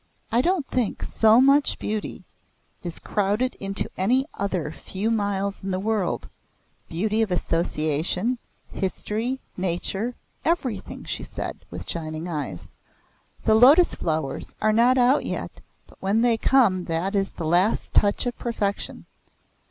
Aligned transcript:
"I 0.31 0.41
don't 0.41 0.67
think 0.67 1.03
so 1.03 1.39
much 1.39 1.77
beauty 1.77 2.23
is 2.81 2.97
crowded 2.97 3.53
into 3.59 3.87
any 3.95 4.25
other 4.33 4.71
few 4.71 5.11
miles 5.11 5.63
in 5.63 5.69
the 5.69 5.79
world 5.79 6.27
beauty 6.89 7.21
of 7.21 7.29
association, 7.29 8.39
history, 8.71 9.39
nature, 9.55 10.15
everything!" 10.43 11.03
she 11.03 11.21
said 11.21 11.65
with 11.69 11.87
shining 11.87 12.27
eyes. 12.27 12.73
"The 13.45 13.53
lotus 13.53 13.93
flowers 13.93 14.47
are 14.59 14.73
not 14.73 14.97
out 14.97 15.23
yet 15.23 15.61
but 15.85 16.01
when 16.01 16.21
they 16.23 16.35
come 16.35 16.85
that 16.85 17.13
is 17.13 17.33
the 17.33 17.45
last 17.45 17.93
touch 17.93 18.25
of 18.25 18.35
perfection. 18.39 19.05